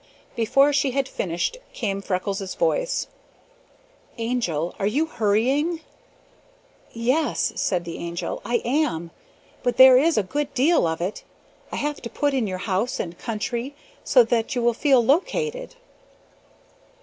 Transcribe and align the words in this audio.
Before 0.35 0.73
she 0.73 0.89
had 0.97 1.07
finished 1.07 1.57
came 1.73 2.01
Freckles' 2.01 2.55
voice: 2.55 3.05
"Angel, 4.17 4.73
are 4.79 4.87
you 4.87 5.05
hurrying?" 5.05 5.81
"Yes," 6.91 7.53
said 7.55 7.85
the 7.85 7.99
Angel; 7.99 8.41
"I 8.43 8.63
am. 8.65 9.11
But 9.61 9.77
there 9.77 9.97
is 9.99 10.17
a 10.17 10.23
good 10.23 10.51
deal 10.55 10.87
of 10.87 11.01
it. 11.01 11.23
I 11.71 11.75
have 11.75 12.01
to 12.01 12.09
put 12.09 12.33
in 12.33 12.47
your 12.47 12.57
house 12.65 12.99
and 12.99 13.15
country, 13.19 13.75
so 14.03 14.23
that 14.23 14.55
you 14.55 14.63
will 14.63 14.73
feel 14.73 15.05
located." 15.05 15.75